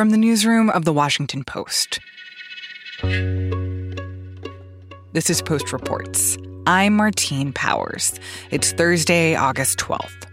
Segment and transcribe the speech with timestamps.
[0.00, 2.00] From the newsroom of The Washington Post.
[5.12, 6.38] This is Post Reports.
[6.66, 8.18] I'm Martine Powers.
[8.50, 10.24] It's Thursday, August 12th.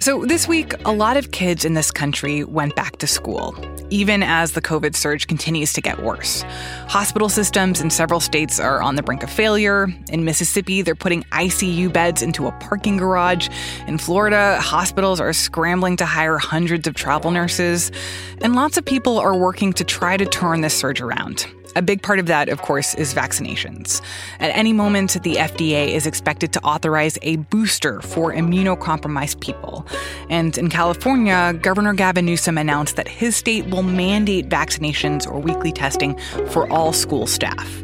[0.00, 3.50] So, this week, a lot of kids in this country went back to school,
[3.90, 6.42] even as the COVID surge continues to get worse.
[6.88, 9.88] Hospital systems in several states are on the brink of failure.
[10.08, 13.48] In Mississippi, they're putting ICU beds into a parking garage.
[13.86, 17.92] In Florida, hospitals are scrambling to hire hundreds of travel nurses.
[18.40, 21.46] And lots of people are working to try to turn this surge around.
[21.76, 24.02] A big part of that, of course, is vaccinations.
[24.40, 29.86] At any moment, the FDA is expected to authorize a booster for immunocompromised people.
[30.28, 35.72] And in California, Governor Gavin Newsom announced that his state will mandate vaccinations or weekly
[35.72, 37.82] testing for all school staff.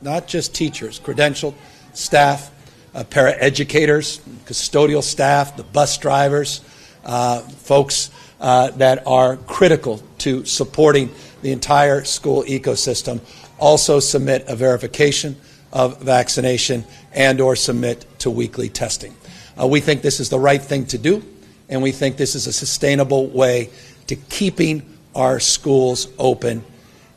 [0.00, 1.54] Not just teachers, credentialed
[1.92, 2.50] staff,
[2.94, 6.62] uh, paraeducators, custodial staff, the bus drivers,
[7.04, 8.10] uh, folks
[8.40, 11.10] uh, that are critical to supporting
[11.42, 13.20] the entire school ecosystem
[13.58, 15.36] also submit a verification
[15.72, 19.14] of vaccination and or submit to weekly testing.
[19.60, 21.22] Uh, we think this is the right thing to do,
[21.68, 23.70] and we think this is a sustainable way
[24.06, 24.82] to keeping
[25.14, 26.64] our schools open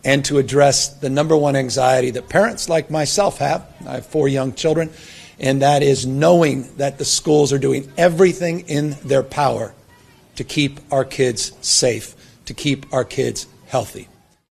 [0.03, 3.65] and to address the number one anxiety that parents like myself have.
[3.87, 4.89] I have four young children,
[5.39, 9.73] and that is knowing that the schools are doing everything in their power
[10.35, 14.07] to keep our kids safe, to keep our kids healthy.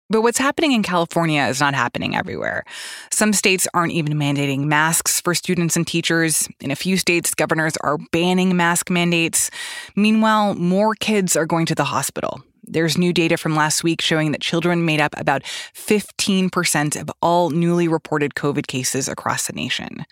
[0.09, 2.65] But what's happening in California is not happening everywhere.
[3.11, 6.49] Some states aren't even mandating masks for students and teachers.
[6.61, 9.51] In a few states, governors are banning mask mandates.
[9.97, 12.41] Meanwhile, more kids are going to the hospital.
[12.63, 17.51] There's new data from last week showing that children made up about 15% of all
[17.51, 20.05] newly reported COVID cases across the nation.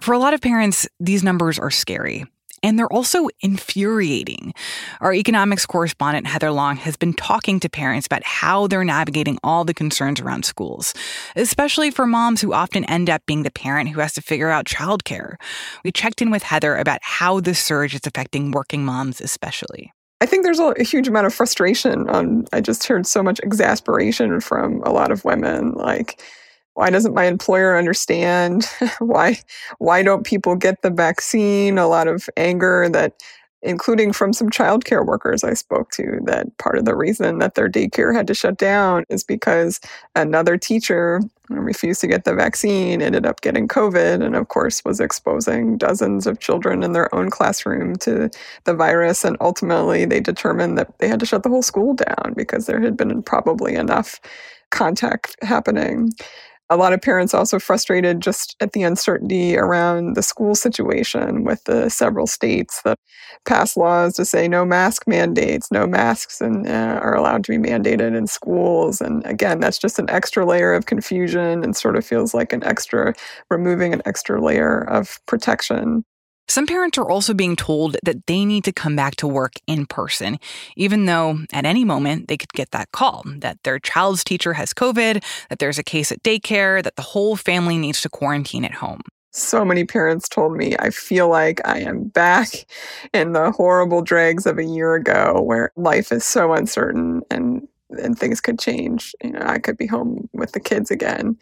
[0.00, 2.24] For a lot of parents, these numbers are scary.
[2.62, 4.54] And they're also infuriating.
[5.00, 9.64] Our economics correspondent, Heather Long, has been talking to parents about how they're navigating all
[9.64, 10.94] the concerns around schools,
[11.36, 14.66] especially for moms who often end up being the parent who has to figure out
[14.66, 15.36] childcare.
[15.84, 19.92] We checked in with Heather about how the surge is affecting working moms, especially.
[20.20, 22.06] I think there's a, a huge amount of frustration.
[22.08, 25.72] Um, I just heard so much exasperation from a lot of women.
[25.74, 26.20] Like,
[26.78, 28.64] why doesn't my employer understand
[29.00, 29.36] why
[29.78, 33.14] why don't people get the vaccine a lot of anger that
[33.62, 37.68] including from some childcare workers I spoke to that part of the reason that their
[37.68, 39.80] daycare had to shut down is because
[40.14, 45.00] another teacher refused to get the vaccine, ended up getting COVID, and of course was
[45.00, 48.30] exposing dozens of children in their own classroom to
[48.64, 49.24] the virus.
[49.24, 52.80] And ultimately, they determined that they had to shut the whole school down because there
[52.80, 54.20] had been probably enough
[54.70, 56.12] contact happening
[56.70, 61.64] a lot of parents also frustrated just at the uncertainty around the school situation with
[61.64, 62.98] the several states that
[63.46, 67.68] pass laws to say no mask mandates, no masks and uh, are allowed to be
[67.68, 69.00] mandated in schools.
[69.00, 72.62] And again, that's just an extra layer of confusion and sort of feels like an
[72.64, 73.14] extra
[73.50, 76.04] removing an extra layer of protection.
[76.50, 79.84] Some parents are also being told that they need to come back to work in
[79.84, 80.38] person,
[80.76, 84.72] even though at any moment they could get that call that their child's teacher has
[84.72, 88.74] COVID, that there's a case at daycare, that the whole family needs to quarantine at
[88.74, 89.02] home.
[89.30, 92.66] So many parents told me I feel like I am back
[93.12, 98.18] in the horrible dregs of a year ago where life is so uncertain and and
[98.18, 99.14] things could change.
[99.22, 101.36] You know, I could be home with the kids again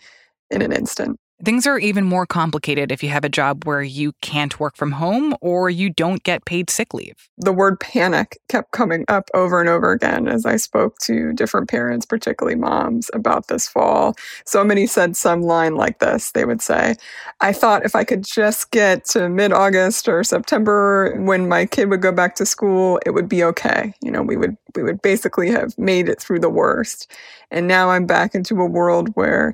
[0.50, 1.19] in an instant.
[1.44, 4.92] Things are even more complicated if you have a job where you can't work from
[4.92, 7.28] home or you don't get paid sick leave.
[7.36, 11.69] The word panic kept coming up over and over again as I spoke to different
[11.69, 14.14] parents, particularly moms, about this fall.
[14.47, 16.32] So many said some line like this.
[16.32, 16.94] They would say,
[17.42, 21.91] I thought if I could just get to mid August or September when my kid
[21.91, 23.92] would go back to school, it would be okay.
[24.03, 27.10] You know, we would we would basically have made it through the worst.
[27.50, 29.53] And now I'm back into a world where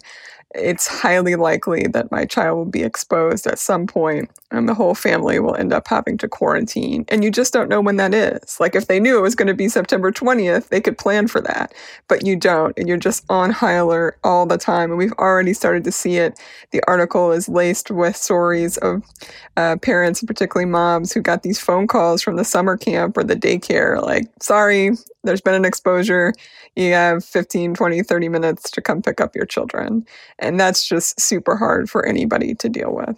[0.54, 4.94] it's highly likely that my child will be exposed at some point and the whole
[4.94, 7.04] family will end up having to quarantine.
[7.08, 8.60] And you just don't know when that is.
[8.60, 11.40] Like if they knew it was going to be September 20th, they could plan for
[11.40, 11.72] that,
[12.08, 12.76] but you don't.
[12.78, 14.90] And you're just on high alert all the time.
[14.90, 16.38] And we've already started to see it.
[16.70, 19.02] The article is laced with stories of
[19.56, 23.36] uh, parents, particularly moms, who got these phone calls from the summer camp or the
[23.36, 24.90] daycare like, sorry,
[25.24, 26.32] there's been an exposure.
[26.76, 30.06] You have 15, 20, 30 minutes to come pick up your children.
[30.38, 33.16] And that's just super hard for anybody to deal with.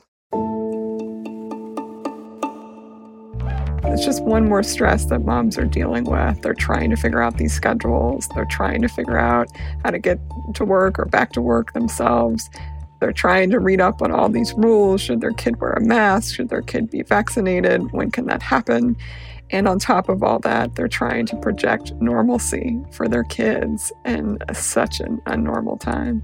[3.87, 6.43] It's just one more stress that moms are dealing with.
[6.43, 8.29] They're trying to figure out these schedules.
[8.35, 9.47] They're trying to figure out
[9.85, 10.19] how to get
[10.55, 12.51] to work or back to work themselves.
[13.01, 15.01] They're trying to read up on all these rules.
[15.01, 16.35] Should their kid wear a mask?
[16.35, 17.93] Should their kid be vaccinated?
[17.93, 18.97] When can that happen?
[19.51, 24.39] And on top of all that, they're trying to project normalcy for their kids in
[24.53, 26.23] such an abnormal time.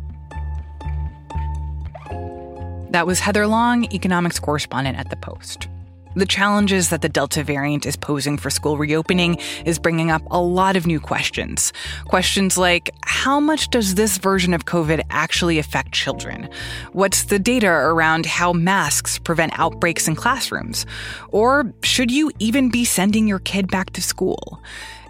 [2.90, 5.69] That was Heather Long, economics correspondent at The Post.
[6.16, 10.40] The challenges that the Delta variant is posing for school reopening is bringing up a
[10.40, 11.72] lot of new questions.
[12.06, 16.48] Questions like how much does this version of COVID actually affect children?
[16.92, 20.84] What's the data around how masks prevent outbreaks in classrooms?
[21.28, 24.60] Or should you even be sending your kid back to school?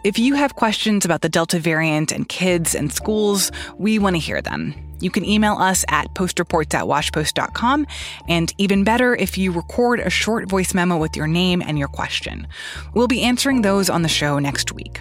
[0.04, 4.20] If you have questions about the Delta variant and kids and schools, we want to
[4.20, 4.89] hear them.
[5.00, 7.86] You can email us at postreports at washpost.com.
[8.28, 11.88] And even better, if you record a short voice memo with your name and your
[11.88, 12.46] question.
[12.94, 15.00] We'll be answering those on the show next week.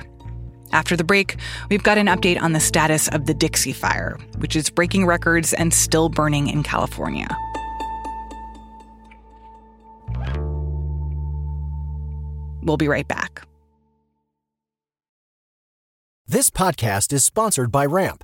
[0.72, 1.38] After the break,
[1.70, 5.54] we've got an update on the status of the Dixie Fire, which is breaking records
[5.54, 7.28] and still burning in California.
[12.62, 13.42] We'll be right back.
[16.28, 18.24] This podcast is sponsored by Ramp.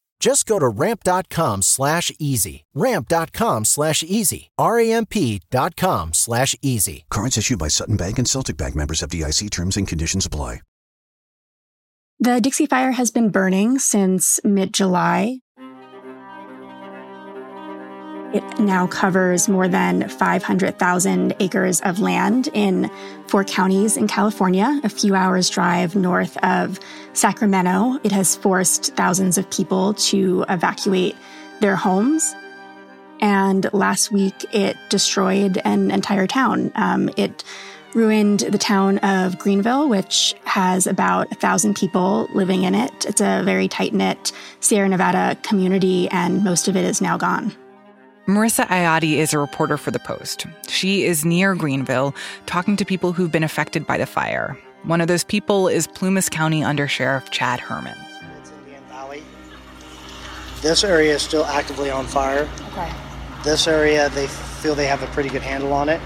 [0.21, 2.63] Just go to ramp.com slash easy.
[2.75, 4.51] Ramp.com slash easy.
[4.57, 7.05] R-A-M-P.com slash easy.
[7.09, 10.61] Cards issued by Sutton Bank and Celtic Bank members FDIC terms and conditions apply.
[12.23, 15.39] The Dixie Fire has been burning since mid July.
[18.33, 22.89] It now covers more than 500,000 acres of land in
[23.27, 26.79] four counties in California, a few hours' drive north of
[27.11, 27.99] Sacramento.
[28.03, 31.17] It has forced thousands of people to evacuate
[31.59, 32.33] their homes.
[33.19, 36.71] And last week, it destroyed an entire town.
[36.75, 37.43] Um, it
[37.93, 43.05] ruined the town of Greenville, which has about a thousand people living in it.
[43.05, 44.31] It's a very tight knit
[44.61, 47.53] Sierra Nevada community, and most of it is now gone.
[48.27, 50.45] Marisa Iati is a reporter for The Post.
[50.67, 52.13] She is near Greenville,
[52.45, 54.55] talking to people who've been affected by the fire.
[54.83, 57.97] One of those people is Plumas County Under Sheriff Chad Herman.
[58.39, 59.23] It's Indian Valley.
[60.61, 62.47] This area is still actively on fire.
[62.73, 62.93] Okay.
[63.43, 65.99] This area, they feel they have a pretty good handle on it.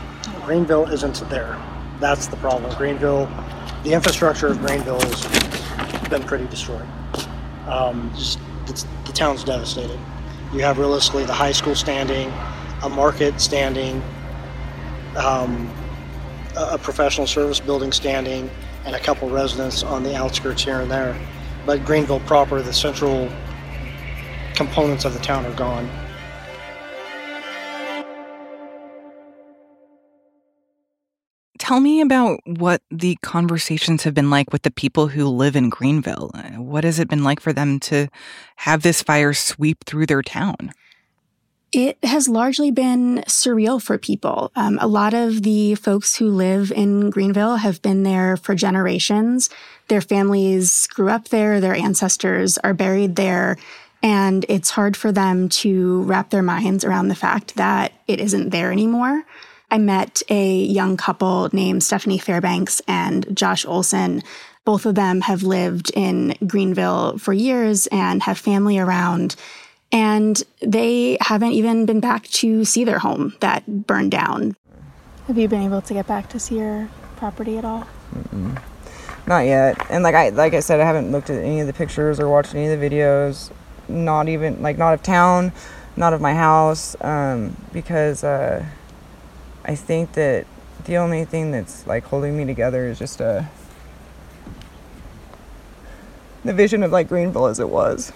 [0.46, 1.62] Greenville isn't there.
[2.00, 2.74] That's the problem.
[2.78, 3.26] Greenville,
[3.84, 6.88] the infrastructure of Greenville has been pretty destroyed.
[7.68, 10.00] Um, just it's, the town's devastated.
[10.56, 12.32] You have realistically the high school standing,
[12.82, 14.02] a market standing,
[15.18, 15.70] um,
[16.56, 18.50] a a professional service building standing,
[18.86, 21.14] and a couple residents on the outskirts here and there.
[21.66, 23.30] But Greenville proper, the central
[24.54, 25.90] components of the town are gone.
[31.66, 35.70] Tell me about what the conversations have been like with the people who live in
[35.70, 36.30] Greenville.
[36.58, 38.08] What has it been like for them to
[38.58, 40.74] have this fire sweep through their town?
[41.72, 44.52] It has largely been surreal for people.
[44.56, 49.50] Um, a lot of the folks who live in Greenville have been there for generations.
[49.88, 53.58] Their families grew up there, their ancestors are buried there,
[54.04, 58.52] and it's hard for them to wrap their minds around the fact that it isn't
[58.52, 59.24] there anymore.
[59.72, 64.24] I met a young couple named Stephanie Fairbanks and Josh Olson.
[64.64, 69.36] Both of them have lived in Greenville for years and have family around.
[69.92, 74.56] And they haven't even been back to see their home that burned down.
[75.28, 77.88] Have you been able to get back to see your property at all?
[79.28, 79.78] Not yet.
[79.90, 82.30] And like I like I said, I haven't looked at any of the pictures or
[82.30, 83.52] watched any of the videos.
[83.88, 85.52] Not even like not of town,
[85.96, 88.66] not of my house, um, because uh,
[89.68, 90.46] I think that
[90.86, 93.44] the only thing that's like holding me together is just uh,
[96.44, 98.14] the vision of like Greenville as it was.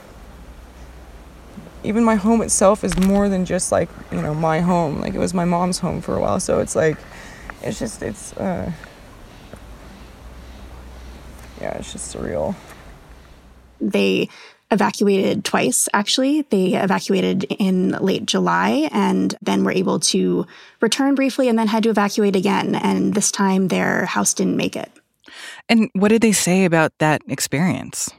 [1.83, 5.01] Even my home itself is more than just like you know my home.
[5.01, 6.97] Like it was my mom's home for a while, so it's like
[7.63, 8.71] it's just it's uh,
[11.59, 12.55] yeah, it's just surreal.
[13.81, 14.29] They
[14.71, 16.43] evacuated twice, actually.
[16.43, 20.45] They evacuated in late July and then were able to
[20.81, 22.75] return briefly and then had to evacuate again.
[22.75, 24.91] And this time their house didn't make it.
[25.67, 28.09] And what did they say about that experience?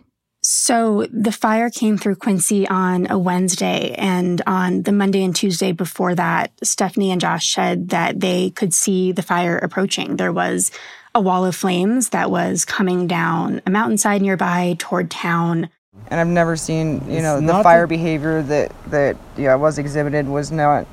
[0.42, 5.72] So the fire came through Quincy on a Wednesday, and on the Monday and Tuesday
[5.72, 10.16] before that, Stephanie and Josh said that they could see the fire approaching.
[10.16, 10.70] There was
[11.14, 15.68] a wall of flames that was coming down a mountainside nearby toward town.
[16.10, 20.26] And I've never seen, you know, the fire the- behavior that that yeah was exhibited
[20.28, 20.86] was not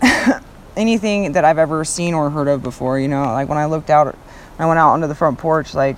[0.76, 2.98] anything that I've ever seen or heard of before.
[2.98, 4.16] You know, like when I looked out,
[4.58, 5.96] I went out onto the front porch, like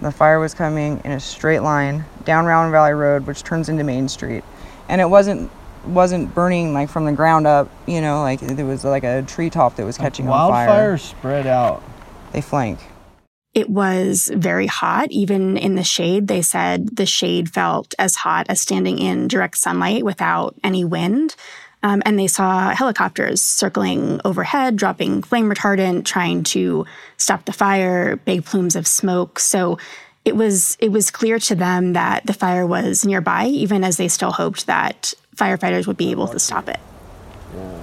[0.00, 3.84] the fire was coming in a straight line down Round Valley Road, which turns into
[3.84, 4.44] Main Street,
[4.88, 5.50] and it wasn't
[5.84, 7.68] wasn't burning like from the ground up.
[7.86, 10.66] You know, like there was like a treetop that was catching like on fire.
[10.68, 11.82] Wildfire spread out.
[12.32, 12.78] They flank.
[13.54, 15.10] It was very hot.
[15.10, 19.58] Even in the shade, they said the shade felt as hot as standing in direct
[19.58, 21.36] sunlight without any wind.
[21.82, 28.16] Um, and they saw helicopters circling overhead, dropping flame retardant, trying to stop the fire,
[28.16, 29.40] big plumes of smoke.
[29.40, 29.78] So
[30.24, 34.08] it was it was clear to them that the fire was nearby, even as they
[34.08, 36.78] still hoped that firefighters would be able to stop it.
[37.54, 37.78] Yeah.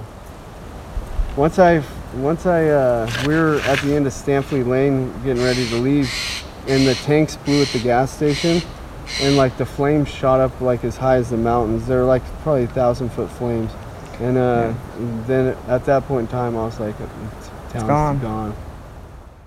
[1.35, 1.83] Once I
[2.15, 6.11] once I uh, we were at the end of Stampley Lane getting ready to leave,
[6.67, 8.61] and the tanks blew at the gas station,
[9.21, 11.87] and like the flames shot up like as high as the mountains.
[11.87, 13.71] They're like probably a thousand foot flames
[14.19, 15.23] and uh, yeah.
[15.27, 16.97] then at that point in time, I was like,
[17.69, 18.19] town's gone.
[18.19, 18.55] gone.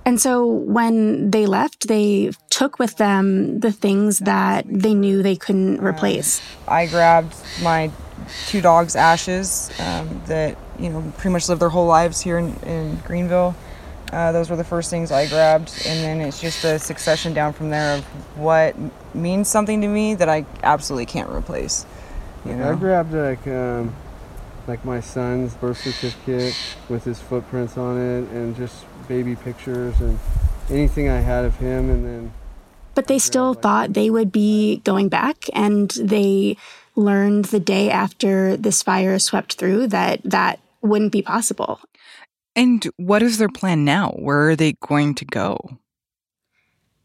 [0.04, 5.37] And so when they left, they took with them the things that they knew they
[5.37, 6.40] couldn't replace.
[6.66, 7.90] I grabbed my
[8.47, 12.55] two dogs' ashes um, that you know pretty much lived their whole lives here in,
[12.64, 13.55] in Greenville.
[14.12, 17.55] Uh, those were the first things I grabbed, and then it's just a succession down
[17.55, 18.05] from there of
[18.37, 18.76] what
[19.14, 21.87] means something to me that I absolutely can't replace.
[22.45, 23.95] You know, I grabbed like um,
[24.67, 26.55] like my son's birth certificate
[26.88, 30.19] with his footprints on it and just baby pictures and
[30.71, 32.33] anything I had of him and then
[32.95, 36.57] but they still thought they would be going back and they
[36.95, 41.80] learned the day after this fire swept through that that wouldn't be possible.
[42.54, 44.10] And what is their plan now?
[44.10, 45.78] Where are they going to go?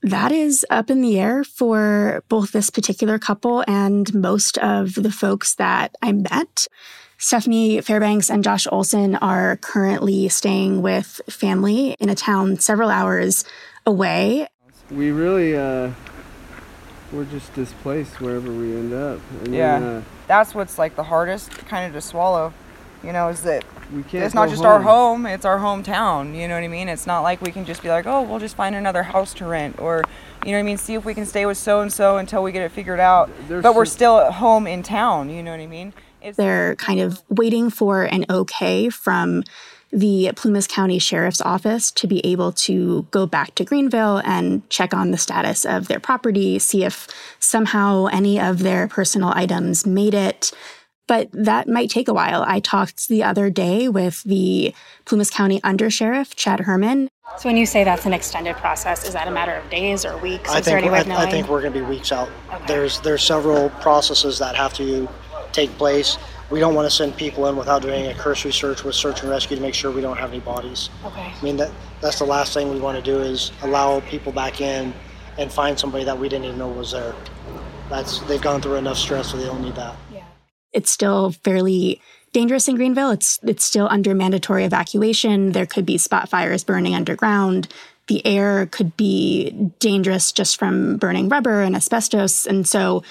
[0.03, 5.11] That is up in the air for both this particular couple and most of the
[5.11, 6.67] folks that I met.
[7.17, 13.43] Stephanie Fairbanks and Josh Olson are currently staying with family in a town several hours
[13.87, 14.47] away.
[14.91, 15.91] We really, uh,
[17.11, 19.19] we're just displaced wherever we end up.
[19.43, 22.53] And yeah, then, uh, that's what's like the hardest kind of to swallow.
[23.03, 23.63] You know, is that
[23.93, 24.71] we can't it's not just home.
[24.71, 26.35] our home; it's our hometown.
[26.35, 26.89] You know what I mean?
[26.89, 29.45] It's not like we can just be like, oh, we'll just find another house to
[29.45, 30.03] rent, or
[30.45, 30.77] you know what I mean?
[30.77, 33.29] See if we can stay with so and so until we get it figured out.
[33.47, 35.29] There's but we're still at home in town.
[35.29, 35.93] You know what I mean?
[36.35, 39.43] They're kind of waiting for an okay from
[39.91, 44.93] the Plumas County Sheriff's Office to be able to go back to Greenville and check
[44.93, 47.07] on the status of their property, see if
[47.39, 50.51] somehow any of their personal items made it.
[51.07, 52.43] But that might take a while.
[52.45, 54.73] I talked the other day with the
[55.05, 57.09] Plumas County Undersheriff, Chad Herman.
[57.37, 60.17] So when you say that's an extended process, is that a matter of days or
[60.17, 60.49] weeks?
[60.49, 62.29] I think, I, I, think we're going to be weeks out.
[62.51, 62.65] Okay.
[62.67, 65.07] There's there's several processes that have to
[65.51, 66.17] take place.
[66.49, 69.29] We don't want to send people in without doing a cursory search with search and
[69.29, 70.89] rescue to make sure we don't have any bodies.
[71.05, 71.33] Okay.
[71.37, 71.71] I mean that
[72.01, 74.93] that's the last thing we want to do is allow people back in
[75.37, 77.13] and find somebody that we didn't even know was there.
[77.89, 79.95] That's they've gone through enough stress, so they don't need that.
[80.73, 82.01] It's still fairly
[82.33, 83.11] dangerous in Greenville.
[83.11, 85.53] It's it's still under mandatory evacuation.
[85.53, 87.67] There could be spot fires burning underground.
[88.07, 92.45] The air could be dangerous just from burning rubber and asbestos.
[92.45, 93.03] And so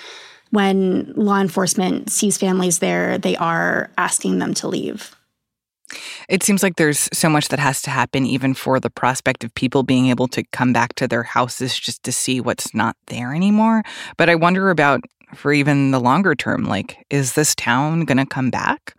[0.50, 5.14] when law enforcement sees families there, they are asking them to leave.
[6.28, 9.54] It seems like there's so much that has to happen, even for the prospect of
[9.54, 13.32] people being able to come back to their houses just to see what's not there
[13.32, 13.82] anymore.
[14.16, 15.04] But I wonder about
[15.36, 18.98] for even the longer term like, is this town going to come back?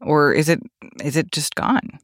[0.00, 0.60] Or is it
[1.02, 1.98] is it just gone?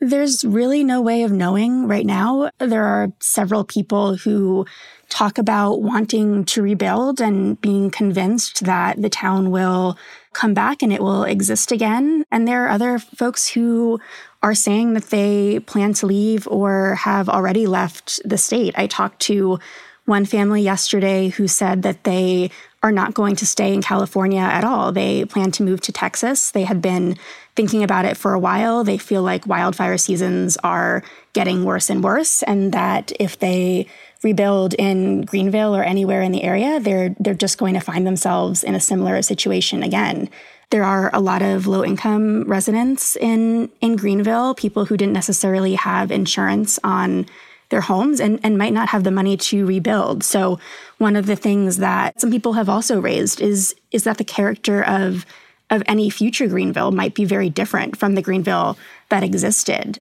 [0.00, 2.50] There's really no way of knowing right now.
[2.58, 4.64] There are several people who
[5.08, 9.98] talk about wanting to rebuild and being convinced that the town will
[10.34, 12.24] come back and it will exist again.
[12.30, 13.98] And there are other folks who
[14.42, 18.74] are saying that they plan to leave or have already left the state.
[18.78, 19.58] I talked to
[20.04, 22.50] one family yesterday who said that they
[22.82, 24.92] are not going to stay in California at all.
[24.92, 26.52] They plan to move to Texas.
[26.52, 27.16] They had been
[27.56, 28.84] thinking about it for a while.
[28.84, 33.88] They feel like wildfire seasons are getting worse and worse, and that if they
[34.22, 38.62] rebuild in Greenville or anywhere in the area, they're they're just going to find themselves
[38.62, 40.30] in a similar situation again.
[40.70, 45.74] There are a lot of low income residents in in Greenville, people who didn't necessarily
[45.74, 47.26] have insurance on
[47.70, 50.24] their homes and, and might not have the money to rebuild.
[50.24, 50.58] So
[50.98, 54.82] one of the things that some people have also raised is is that the character
[54.82, 55.26] of
[55.70, 58.78] of any future Greenville might be very different from the Greenville
[59.10, 59.98] that existed.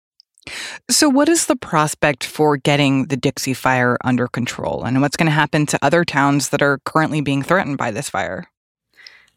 [0.90, 4.86] So, what is the prospect for getting the Dixie Fire under control?
[4.86, 8.10] And what's going to happen to other towns that are currently being threatened by this
[8.10, 8.46] fire?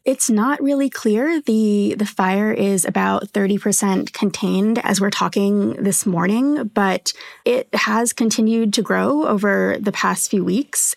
[0.03, 1.41] It's not really clear.
[1.41, 7.13] The the fire is about 30% contained as we're talking this morning, but
[7.45, 10.95] it has continued to grow over the past few weeks.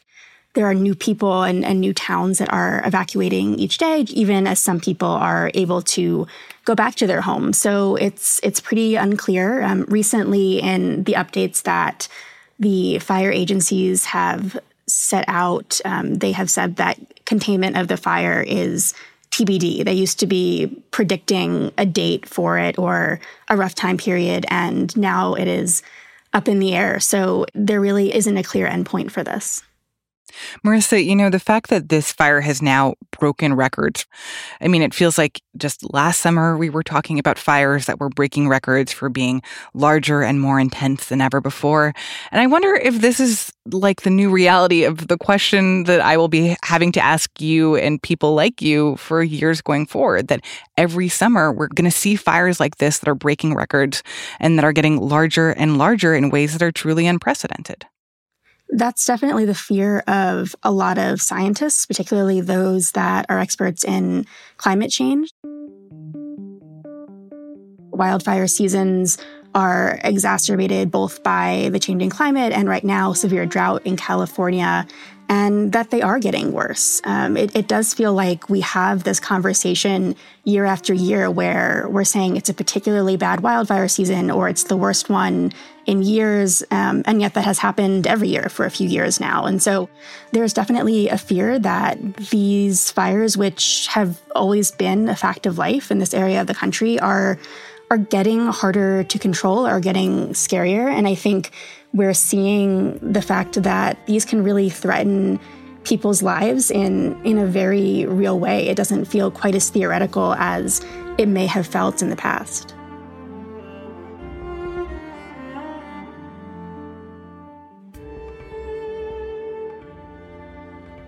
[0.54, 4.60] There are new people and, and new towns that are evacuating each day, even as
[4.60, 6.26] some people are able to
[6.64, 7.58] go back to their homes.
[7.58, 9.62] So it's it's pretty unclear.
[9.62, 12.08] Um, recently, in the updates that
[12.58, 18.44] the fire agencies have set out, um, they have said that containment of the fire
[18.46, 18.94] is
[19.30, 19.84] TBD.
[19.84, 24.96] They used to be predicting a date for it or a rough time period, and
[24.96, 25.82] now it is
[26.32, 27.00] up in the air.
[27.00, 29.62] So there really isn't a clear endpoint for this.
[30.64, 34.06] Marisa, you know, the fact that this fire has now broken records,
[34.60, 38.08] I mean, it feels like just last summer we were talking about fires that were
[38.08, 41.92] breaking records for being larger and more intense than ever before.
[42.32, 46.16] And I wonder if this is like the new reality of the question that I
[46.16, 50.44] will be having to ask you and people like you for years going forward that
[50.76, 54.02] every summer we're going to see fires like this that are breaking records
[54.40, 57.86] and that are getting larger and larger in ways that are truly unprecedented.
[58.70, 64.26] That's definitely the fear of a lot of scientists, particularly those that are experts in
[64.56, 65.30] climate change.
[67.92, 69.18] Wildfire seasons
[69.54, 74.86] are exacerbated both by the changing climate and right now severe drought in California
[75.28, 77.00] and that they are getting worse.
[77.04, 82.04] Um, it, it, does feel like we have this conversation year after year where we're
[82.04, 85.52] saying it's a particularly bad wildfire season or it's the worst one
[85.86, 86.62] in years.
[86.70, 89.46] Um, and yet that has happened every year for a few years now.
[89.46, 89.88] And so
[90.32, 95.90] there's definitely a fear that these fires, which have always been a fact of life
[95.90, 97.38] in this area of the country, are
[97.90, 100.88] are getting harder to control, are getting scarier.
[100.90, 101.50] And I think
[101.92, 105.38] we're seeing the fact that these can really threaten
[105.84, 108.68] people's lives in, in a very real way.
[108.68, 110.84] It doesn't feel quite as theoretical as
[111.18, 112.74] it may have felt in the past.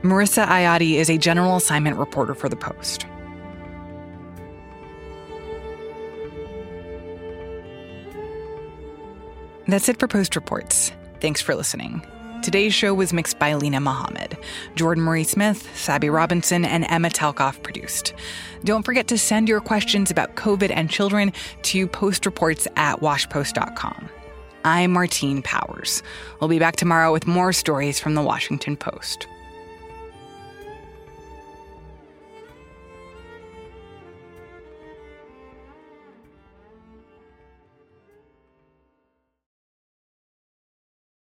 [0.02, 3.06] Marisa Iati is a general assignment reporter for The Post.
[9.68, 10.92] That's it for Post Reports.
[11.20, 12.06] Thanks for listening.
[12.42, 14.38] Today's show was mixed by Linah Mohammad.
[14.76, 18.14] Jordan Marie Smith, Sabby Robinson, and Emma Talkoff produced.
[18.62, 24.08] Don't forget to send your questions about COVID and children to postreports at washpost.com.
[24.64, 26.02] I'm Martine Powers.
[26.40, 29.26] We'll be back tomorrow with more stories from the Washington Post.